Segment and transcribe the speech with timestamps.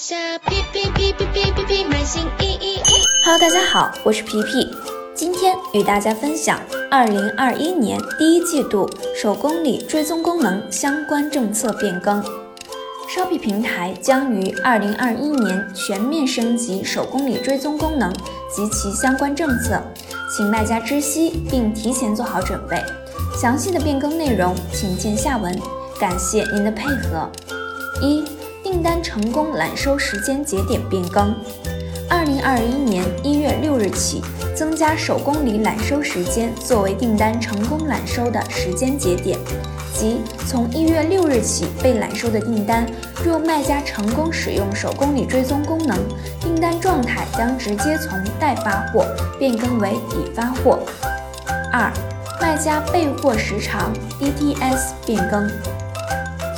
[0.00, 2.78] 下皮皮皮皮皮皮皮买新衣衣。
[3.24, 4.72] Hello，大家好，我是皮皮，
[5.12, 8.88] 今天与大家分享二零二一年第一季度
[9.20, 12.22] 手工礼追踪功能相关政策变更。
[13.12, 18.12] Shopee 平台将于二零二一年全面升级手工礼追踪功能
[18.54, 19.82] 及其相关政策，
[20.30, 22.80] 请卖家知悉并提前做好准备。
[23.36, 25.60] 详细的变更内容请见下文，
[25.98, 27.28] 感谢您的配合。
[28.00, 28.22] 一、
[28.70, 31.34] 订单成功揽收时间节点变更。
[32.06, 34.22] 二零二一年一月六日起，
[34.54, 39.38] 增加手工里揽收时间作为订单成功揽收的时间节点，
[39.94, 42.86] 即从一月六日起被揽收的订单，
[43.24, 45.98] 若卖家成功使用手工里追踪功能，
[46.38, 49.06] 订单状态将直接从待发货
[49.38, 50.80] 变更为已发货。
[51.72, 51.90] 二、
[52.38, 55.50] 卖家备货时长 DTS 变更。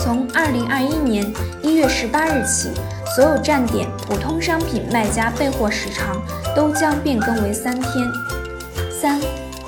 [0.02, 1.30] 从二零二一年
[1.62, 2.70] 一月十八日起，
[3.14, 6.20] 所有站点普通商品卖家备货时长
[6.56, 8.10] 都将变更为三天。
[8.90, 9.20] 三、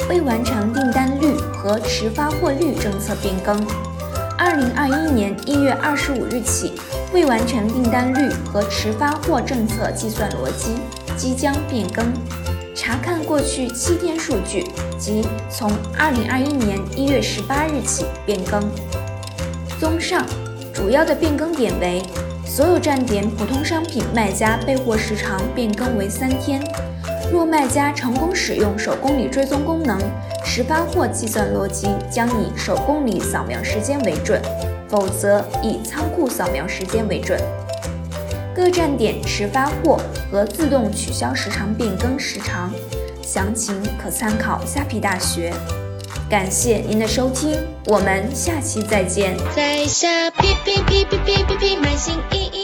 [0.09, 3.57] 未完成订单率和迟发货率政策变更。
[4.39, 6.73] 二零二一年一月二十五日起，
[7.13, 10.75] 未完成订单率和迟发货政策计算逻辑
[11.17, 12.13] 即将变更。
[12.75, 14.67] 查看过去七天数据，
[14.99, 18.63] 即从二零二一年一月十八日起变更。
[19.79, 20.25] 综上，
[20.73, 22.03] 主要的变更点为：
[22.47, 26.63] 所有站点普通商品卖家备货时长变更为三天。
[27.31, 29.99] 若卖家成功使用手工里追踪功能，
[30.45, 34.41] 迟发货计算逻辑将以手工里扫描时间为准，
[34.89, 37.39] 否则以仓库扫描时间为准。
[38.55, 39.99] 各站点迟发货
[40.31, 42.73] 和自动取消时长变更时长，
[43.23, 45.53] 详情可参考虾皮大学。
[46.33, 49.37] 感谢您的收听，我们下期再见。
[49.55, 52.62] 在下皮皮皮皮皮皮皮买新衣衣。